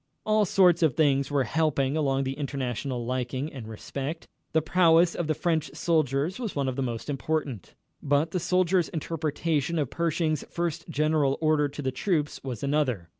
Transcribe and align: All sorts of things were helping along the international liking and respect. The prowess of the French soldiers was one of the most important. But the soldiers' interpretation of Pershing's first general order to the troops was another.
All 0.25 0.45
sorts 0.45 0.81
of 0.81 0.95
things 0.95 1.29
were 1.29 1.43
helping 1.43 1.95
along 1.95 2.23
the 2.23 2.33
international 2.33 3.05
liking 3.05 3.53
and 3.53 3.67
respect. 3.67 4.27
The 4.51 4.59
prowess 4.63 5.13
of 5.13 5.27
the 5.27 5.35
French 5.35 5.69
soldiers 5.75 6.39
was 6.39 6.55
one 6.55 6.67
of 6.67 6.75
the 6.75 6.81
most 6.81 7.07
important. 7.07 7.75
But 8.01 8.31
the 8.31 8.39
soldiers' 8.39 8.89
interpretation 8.89 9.77
of 9.77 9.91
Pershing's 9.91 10.43
first 10.49 10.89
general 10.89 11.37
order 11.39 11.69
to 11.69 11.83
the 11.83 11.91
troops 11.91 12.43
was 12.43 12.63
another. 12.63 13.09